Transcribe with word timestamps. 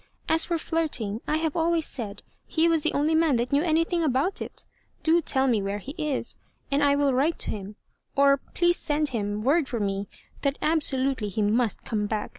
As 0.27 0.45
for 0.45 0.57
flirting, 0.57 1.21
I 1.27 1.37
have 1.37 1.55
always 1.55 1.85
said 1.85 2.23
he 2.47 2.67
was 2.67 2.81
the 2.81 2.93
only 2.93 3.13
man 3.13 3.35
that 3.35 3.51
knew 3.51 3.61
anything 3.61 4.03
about 4.03 4.41
it 4.41 4.65
Do 5.03 5.21
tell 5.21 5.45
me 5.45 5.61
.where 5.61 5.77
he 5.77 5.91
is, 5.95 6.37
and 6.71 6.83
I 6.83 6.95
will 6.95 7.13
write 7.13 7.37
to 7.37 7.51
him; 7.51 7.75
or, 8.15 8.37
please, 8.55 8.77
send 8.77 9.09
him 9.09 9.43
word 9.43 9.67
for 9.67 9.79
me, 9.79 10.07
that 10.41 10.57
absolutely 10.59 11.29
he 11.29 11.43
must 11.43 11.85
come 11.85 12.07
back. 12.07 12.29